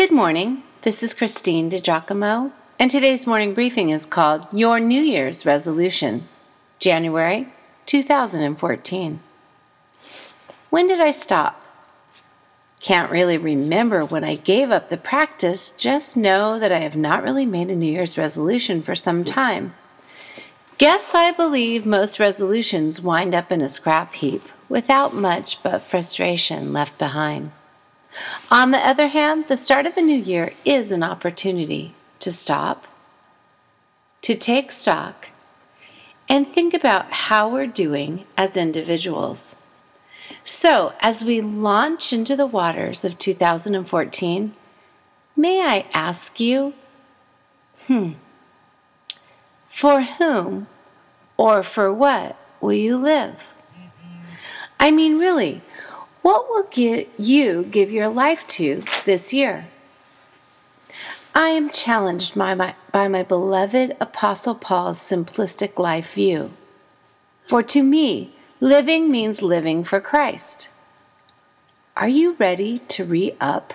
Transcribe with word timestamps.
Good 0.00 0.12
morning. 0.12 0.62
This 0.80 1.02
is 1.02 1.12
Christine 1.12 1.70
DiGiacomo, 1.70 2.52
and 2.78 2.90
today's 2.90 3.26
morning 3.26 3.52
briefing 3.52 3.90
is 3.90 4.06
called 4.06 4.46
Your 4.50 4.80
New 4.80 5.02
Year's 5.02 5.44
Resolution, 5.44 6.26
January 6.78 7.52
2014. 7.84 9.20
When 10.70 10.86
did 10.86 11.02
I 11.02 11.10
stop? 11.10 11.62
Can't 12.80 13.10
really 13.10 13.36
remember 13.36 14.02
when 14.02 14.24
I 14.24 14.36
gave 14.36 14.70
up 14.70 14.88
the 14.88 14.96
practice, 14.96 15.68
just 15.68 16.16
know 16.16 16.58
that 16.58 16.72
I 16.72 16.78
have 16.78 16.96
not 16.96 17.22
really 17.22 17.44
made 17.44 17.70
a 17.70 17.76
New 17.76 17.92
Year's 17.92 18.16
resolution 18.16 18.80
for 18.80 18.94
some 18.94 19.22
time. 19.22 19.74
Guess 20.78 21.14
I 21.14 21.30
believe 21.30 21.84
most 21.84 22.18
resolutions 22.18 23.02
wind 23.02 23.34
up 23.34 23.52
in 23.52 23.60
a 23.60 23.68
scrap 23.68 24.14
heap 24.14 24.48
without 24.66 25.12
much 25.14 25.62
but 25.62 25.82
frustration 25.82 26.72
left 26.72 26.96
behind. 26.96 27.52
On 28.50 28.70
the 28.70 28.78
other 28.78 29.08
hand, 29.08 29.46
the 29.48 29.56
start 29.56 29.86
of 29.86 29.96
a 29.96 30.02
new 30.02 30.16
year 30.16 30.52
is 30.64 30.90
an 30.90 31.02
opportunity 31.02 31.94
to 32.18 32.30
stop, 32.30 32.86
to 34.22 34.34
take 34.34 34.72
stock, 34.72 35.30
and 36.28 36.46
think 36.46 36.74
about 36.74 37.12
how 37.12 37.48
we're 37.48 37.66
doing 37.66 38.24
as 38.36 38.56
individuals. 38.56 39.56
So, 40.44 40.94
as 41.00 41.24
we 41.24 41.40
launch 41.40 42.12
into 42.12 42.36
the 42.36 42.46
waters 42.46 43.04
of 43.04 43.18
2014, 43.18 44.52
may 45.36 45.60
I 45.60 45.86
ask 45.92 46.38
you, 46.38 46.74
hmm, 47.86 48.12
for 49.68 50.02
whom 50.02 50.68
or 51.36 51.62
for 51.62 51.92
what 51.92 52.36
will 52.60 52.72
you 52.72 52.96
live? 52.96 53.54
I 54.78 54.90
mean, 54.90 55.18
really, 55.18 55.60
what 56.22 56.48
will 56.48 56.66
give 56.70 57.08
you 57.18 57.64
give 57.64 57.90
your 57.90 58.08
life 58.08 58.46
to 58.48 58.82
this 59.04 59.32
year? 59.32 59.68
I 61.34 61.50
am 61.50 61.70
challenged 61.70 62.36
by 62.36 62.54
my, 62.54 62.74
by 62.92 63.06
my 63.06 63.22
beloved 63.22 63.96
Apostle 64.00 64.54
Paul's 64.54 64.98
simplistic 64.98 65.78
life 65.78 66.14
view. 66.14 66.50
For 67.44 67.62
to 67.62 67.82
me, 67.82 68.34
living 68.60 69.10
means 69.10 69.40
living 69.40 69.84
for 69.84 70.00
Christ. 70.00 70.68
Are 71.96 72.08
you 72.08 72.34
ready 72.38 72.78
to 72.78 73.04
re 73.04 73.36
up? 73.40 73.74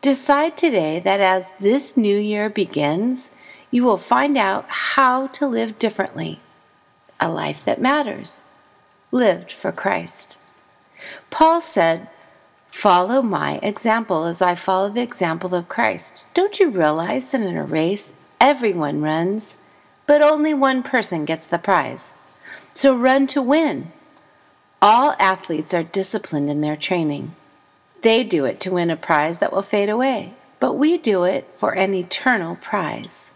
Decide 0.00 0.56
today 0.56 1.00
that 1.00 1.20
as 1.20 1.52
this 1.60 1.96
new 1.96 2.16
year 2.16 2.48
begins, 2.50 3.32
you 3.70 3.84
will 3.84 3.96
find 3.96 4.36
out 4.36 4.66
how 4.68 5.26
to 5.28 5.46
live 5.46 5.78
differently, 5.78 6.40
a 7.20 7.28
life 7.28 7.64
that 7.64 7.80
matters, 7.80 8.44
lived 9.10 9.52
for 9.52 9.72
Christ. 9.72 10.38
Paul 11.36 11.60
said, 11.60 12.08
Follow 12.66 13.20
my 13.20 13.58
example 13.62 14.24
as 14.24 14.40
I 14.40 14.54
follow 14.54 14.88
the 14.88 15.02
example 15.02 15.54
of 15.54 15.68
Christ. 15.68 16.26
Don't 16.32 16.58
you 16.58 16.70
realize 16.70 17.28
that 17.28 17.42
in 17.42 17.58
a 17.58 17.62
race, 17.62 18.14
everyone 18.40 19.02
runs, 19.02 19.58
but 20.06 20.22
only 20.22 20.54
one 20.54 20.82
person 20.82 21.26
gets 21.26 21.44
the 21.44 21.58
prize? 21.58 22.14
So 22.72 22.96
run 22.96 23.26
to 23.26 23.42
win. 23.42 23.92
All 24.80 25.14
athletes 25.18 25.74
are 25.74 25.82
disciplined 25.82 26.48
in 26.48 26.62
their 26.62 26.74
training. 26.74 27.36
They 28.00 28.24
do 28.24 28.46
it 28.46 28.58
to 28.60 28.72
win 28.72 28.88
a 28.88 28.96
prize 28.96 29.38
that 29.40 29.52
will 29.52 29.60
fade 29.60 29.90
away, 29.90 30.32
but 30.58 30.78
we 30.78 30.96
do 30.96 31.24
it 31.24 31.46
for 31.54 31.72
an 31.72 31.92
eternal 31.92 32.56
prize. 32.56 33.30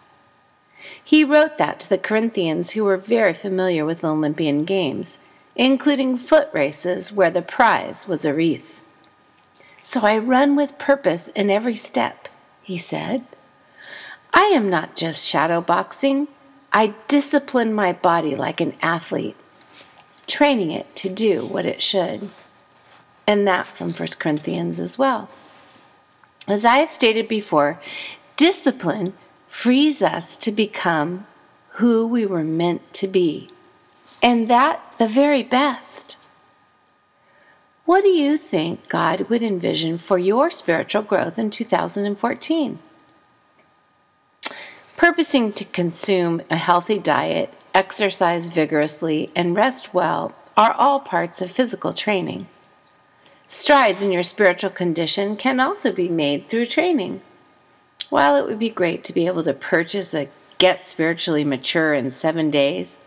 He 1.05 1.23
wrote 1.23 1.59
that 1.59 1.79
to 1.81 1.89
the 1.91 1.99
Corinthians 1.99 2.71
who 2.71 2.85
were 2.85 2.97
very 2.97 3.35
familiar 3.35 3.85
with 3.85 4.01
the 4.01 4.09
Olympian 4.09 4.65
Games, 4.65 5.19
including 5.57 6.17
foot 6.17 6.49
races 6.53 7.13
where 7.13 7.31
the 7.31 7.43
prize 7.43 8.07
was 8.09 8.25
a 8.25 8.33
wreath. 8.33 8.83
So 9.81 10.03
I 10.03 10.19
run 10.19 10.57
with 10.57 10.79
purpose 10.79 11.29
in 11.29 11.51
every 11.51 11.75
step, 11.75 12.29
he 12.63 12.77
said. 12.79 13.25
I 14.33 14.45
am 14.55 14.69
not 14.71 14.95
just 14.95 15.27
shadow 15.27 15.61
boxing. 15.61 16.29
I 16.73 16.95
discipline 17.09 17.73
my 17.73 17.93
body 17.93 18.37
like 18.37 18.61
an 18.61 18.75
athlete, 18.81 19.37
training 20.27 20.71
it 20.71 20.95
to 20.97 21.09
do 21.09 21.45
what 21.47 21.67
it 21.67 21.83
should. 21.83 22.31
And 23.27 23.47
that 23.49 23.67
from 23.67 23.93
1 23.93 24.09
Corinthians 24.19 24.79
as 24.79 24.99
well. 24.99 25.29
As 26.47 26.65
I 26.65 26.77
have 26.79 26.91
stated 26.91 27.29
before, 27.29 27.81
discipline 28.37 29.15
frees 29.49 30.03
us 30.03 30.37
to 30.39 30.53
become 30.53 31.27
who 31.75 32.07
we 32.07 32.27
were 32.27 32.45
meant 32.45 32.93
to 32.95 33.09
be, 33.09 33.51
and 34.23 34.49
that 34.49 34.81
the 34.99 35.07
very 35.07 35.43
best. 35.43 36.19
What 37.85 38.03
do 38.03 38.09
you 38.09 38.37
think 38.37 38.89
God 38.89 39.23
would 39.23 39.43
envision 39.43 39.99
for 39.99 40.19
your 40.19 40.51
spiritual 40.51 41.03
growth 41.03 41.39
in 41.39 41.51
2014? 41.51 42.79
Purposing 44.97 45.53
to 45.55 45.65
consume 45.65 46.43
a 46.51 46.57
healthy 46.57 46.99
diet, 46.99 47.53
exercise 47.75 48.51
vigorously, 48.51 49.31
and 49.35 49.57
rest 49.57 49.95
well 49.95 50.35
are 50.57 50.73
all 50.73 51.01
parts 51.01 51.41
of 51.41 51.51
physical 51.51 51.95
training. 51.95 52.47
Strides 53.49 54.03
in 54.03 54.13
your 54.13 54.23
spiritual 54.23 54.71
condition 54.71 55.37
can 55.37 55.59
also 55.59 55.91
be 55.91 56.09
made 56.09 56.49
through 56.49 56.67
training. 56.67 57.23
While 58.11 58.37
it 58.37 58.45
would 58.45 58.59
be 58.59 58.71
great 58.71 59.03
to 59.05 59.13
be 59.13 59.27
able 59.27 59.43
to 59.45 59.55
purchase 59.55 60.15
a 60.15 60.29
get 60.59 60.83
spiritually 60.83 61.45
mature 61.45 61.95
in 61.95 62.11
seven 62.11 62.51
days 62.51 62.99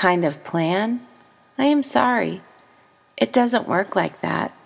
kind 0.00 0.24
of 0.24 0.42
plan, 0.42 1.06
I 1.58 1.66
am 1.66 1.82
sorry 1.82 2.40
it 3.20 3.34
doesn't 3.34 3.68
work 3.68 3.94
like 3.94 4.22
that. 4.22 4.56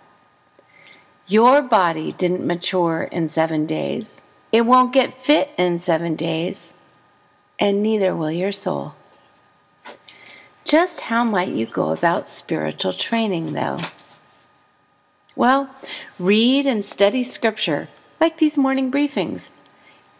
Your 1.26 1.60
body 1.60 2.12
didn't 2.12 2.46
mature 2.46 3.08
in 3.10 3.26
seven 3.26 3.66
days. 3.66 4.22
It 4.52 4.60
won't 4.64 4.92
get 4.92 5.20
fit 5.20 5.50
in 5.58 5.80
seven 5.80 6.14
days, 6.14 6.72
and 7.58 7.82
neither 7.82 8.14
will 8.14 8.30
your 8.30 8.52
soul. 8.52 8.94
Just 10.64 11.02
how 11.02 11.24
might 11.24 11.48
you 11.48 11.66
go 11.66 11.90
about 11.90 12.30
spiritual 12.30 12.92
training, 12.92 13.54
though? 13.54 13.78
Well, 15.34 15.74
read 16.16 16.64
and 16.64 16.84
study 16.84 17.24
scripture, 17.24 17.88
like 18.20 18.38
these 18.38 18.56
morning 18.56 18.92
briefings. 18.92 19.50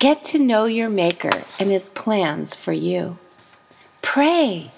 Get 0.00 0.24
to 0.24 0.40
know 0.40 0.64
your 0.64 0.90
Maker 0.90 1.44
and 1.60 1.70
His 1.70 1.88
plans 1.88 2.56
for 2.56 2.72
you. 2.72 3.18
Pray. 4.02 4.72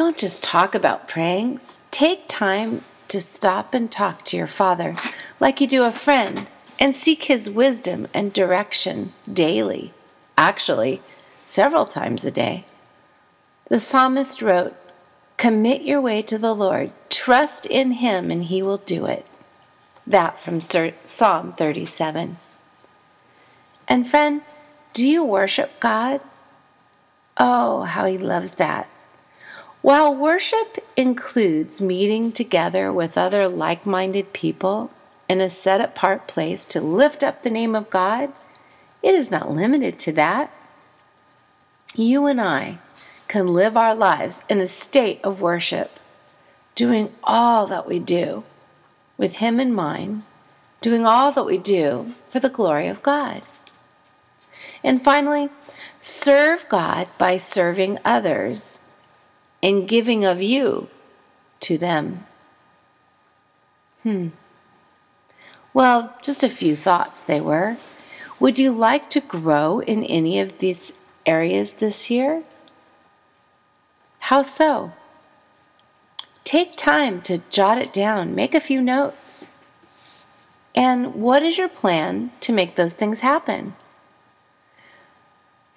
Don't 0.00 0.16
just 0.16 0.42
talk 0.42 0.74
about 0.74 1.08
praying. 1.08 1.60
Take 1.90 2.24
time 2.26 2.84
to 3.08 3.20
stop 3.20 3.74
and 3.74 3.92
talk 3.92 4.24
to 4.24 4.36
your 4.38 4.46
Father 4.46 4.96
like 5.38 5.60
you 5.60 5.66
do 5.66 5.84
a 5.84 5.92
friend 5.92 6.48
and 6.78 6.94
seek 6.94 7.24
His 7.24 7.50
wisdom 7.50 8.08
and 8.14 8.32
direction 8.32 9.12
daily, 9.30 9.92
actually, 10.38 11.02
several 11.44 11.84
times 11.84 12.24
a 12.24 12.30
day. 12.30 12.64
The 13.68 13.78
psalmist 13.78 14.40
wrote, 14.40 14.74
Commit 15.36 15.82
your 15.82 16.00
way 16.00 16.22
to 16.22 16.38
the 16.38 16.54
Lord, 16.54 16.94
trust 17.10 17.66
in 17.66 17.92
Him, 17.92 18.30
and 18.30 18.44
He 18.44 18.62
will 18.62 18.78
do 18.78 19.04
it. 19.04 19.26
That 20.06 20.40
from 20.40 20.62
Psalm 20.62 21.52
37. 21.52 22.38
And 23.86 24.06
friend, 24.08 24.40
do 24.94 25.06
you 25.06 25.22
worship 25.22 25.78
God? 25.78 26.22
Oh, 27.36 27.82
how 27.82 28.06
He 28.06 28.16
loves 28.16 28.52
that. 28.52 28.88
While 29.82 30.14
worship 30.14 30.84
includes 30.94 31.80
meeting 31.80 32.32
together 32.32 32.92
with 32.92 33.16
other 33.16 33.48
like 33.48 33.86
minded 33.86 34.34
people 34.34 34.90
in 35.26 35.40
a 35.40 35.48
set 35.48 35.80
apart 35.80 36.26
place 36.26 36.66
to 36.66 36.82
lift 36.82 37.22
up 37.22 37.42
the 37.42 37.50
name 37.50 37.74
of 37.74 37.88
God, 37.88 38.30
it 39.02 39.14
is 39.14 39.30
not 39.30 39.50
limited 39.50 39.98
to 40.00 40.12
that. 40.12 40.52
You 41.94 42.26
and 42.26 42.40
I 42.40 42.78
can 43.26 43.46
live 43.46 43.74
our 43.74 43.94
lives 43.94 44.42
in 44.50 44.58
a 44.58 44.66
state 44.66 45.20
of 45.24 45.40
worship, 45.40 45.98
doing 46.74 47.14
all 47.24 47.66
that 47.68 47.86
we 47.86 47.98
do 47.98 48.44
with 49.16 49.36
Him 49.36 49.58
in 49.58 49.72
mind, 49.72 50.24
doing 50.82 51.06
all 51.06 51.32
that 51.32 51.46
we 51.46 51.56
do 51.56 52.12
for 52.28 52.38
the 52.38 52.50
glory 52.50 52.86
of 52.86 53.02
God. 53.02 53.40
And 54.84 55.02
finally, 55.02 55.48
serve 55.98 56.68
God 56.68 57.08
by 57.16 57.38
serving 57.38 57.98
others 58.04 58.80
and 59.62 59.88
giving 59.88 60.24
of 60.24 60.42
you 60.42 60.88
to 61.60 61.76
them. 61.78 62.26
Hmm. 64.02 64.28
Well, 65.72 66.16
just 66.22 66.42
a 66.42 66.48
few 66.48 66.74
thoughts 66.74 67.22
they 67.22 67.40
were. 67.40 67.76
Would 68.38 68.58
you 68.58 68.72
like 68.72 69.10
to 69.10 69.20
grow 69.20 69.80
in 69.80 70.04
any 70.04 70.40
of 70.40 70.58
these 70.58 70.92
areas 71.26 71.74
this 71.74 72.10
year? 72.10 72.42
How 74.20 74.42
so? 74.42 74.92
Take 76.44 76.74
time 76.74 77.20
to 77.22 77.42
jot 77.50 77.78
it 77.78 77.92
down, 77.92 78.34
make 78.34 78.54
a 78.54 78.60
few 78.60 78.80
notes. 78.80 79.52
And 80.74 81.14
what 81.14 81.42
is 81.42 81.58
your 81.58 81.68
plan 81.68 82.32
to 82.40 82.52
make 82.52 82.74
those 82.74 82.94
things 82.94 83.20
happen? 83.20 83.74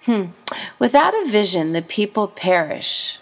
Hmm. 0.04 0.26
Without 0.78 1.14
a 1.14 1.28
vision, 1.28 1.72
the 1.72 1.82
people 1.82 2.28
perish. 2.28 3.18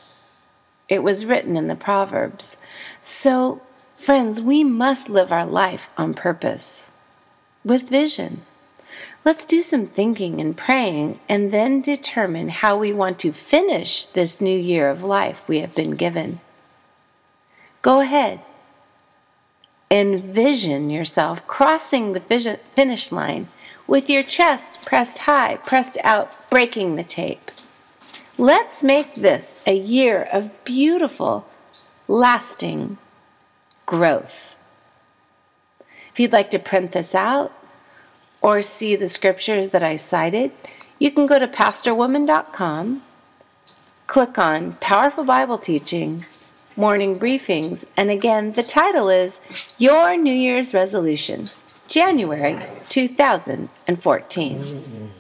It 0.89 1.03
was 1.03 1.27
written 1.27 1.57
in 1.57 1.69
the 1.69 1.75
Proverbs. 1.75 2.59
So, 3.01 3.63
friends, 3.95 4.41
we 4.41 4.65
must 4.65 5.09
live 5.09 5.33
our 5.33 5.47
life 5.47 5.91
on 5.97 6.15
purpose, 6.15 6.93
with 7.65 7.89
vision, 7.89 8.43
Let's 9.25 9.45
do 9.45 9.63
some 9.63 9.87
thinking 9.87 10.41
and 10.41 10.57
praying 10.57 11.21
and 11.29 11.51
then 11.51 11.81
determine 11.81 12.49
how 12.49 12.77
we 12.77 12.93
want 12.93 13.19
to 13.21 13.33
finish 13.33 14.07
this 14.07 14.41
new 14.41 14.59
year 14.59 14.91
of 14.91 15.05
life 15.05 15.45
we 15.47 15.61
have 15.61 15.75
been 15.75 15.93
given. 15.93 16.41
Go 17.83 18.01
ahead. 18.01 18.41
Envision 19.91 20.91
yourself 20.91 21.47
crossing 21.47 22.15
the 22.15 22.21
finish 22.75 23.13
line 23.13 23.49
with 23.87 24.11
your 24.11 24.23
chest 24.23 24.83
pressed 24.85 25.19
high, 25.19 25.57
pressed 25.57 25.99
out, 26.03 26.51
breaking 26.51 26.97
the 26.97 27.05
tape. 27.05 27.51
Let's 28.39 28.83
make 28.83 29.17
this 29.17 29.55
a 29.67 29.77
year 29.77 30.27
of 30.33 30.65
beautiful, 30.65 31.47
lasting 32.09 32.97
growth. 33.85 34.57
If 36.13 36.19
you'd 36.19 36.33
like 36.33 36.49
to 36.51 36.59
print 36.59 36.93
this 36.93 37.15
out 37.15 37.53
or 38.41 38.63
see 38.63 38.97
the 38.97 39.11
scriptures 39.11 39.69
that 39.71 39.83
I 39.83 39.97
cited, 39.97 40.53
you 40.99 41.11
can 41.11 41.27
go 41.27 41.39
to 41.39 41.47
pastorwoman.com, 41.47 43.03
click 44.07 44.39
on 44.39 44.73
Powerful 44.81 45.25
Bible 45.25 45.59
Teaching, 45.59 46.25
Morning 46.75 47.19
Briefings, 47.19 47.85
and 47.99 48.11
again, 48.11 48.53
the 48.53 48.63
title 48.63 49.11
is 49.11 49.43
Your 49.77 50.17
New 50.17 50.33
Year's 50.33 50.73
Resolution, 50.73 51.51
January 51.87 52.59
2014. 52.89 55.13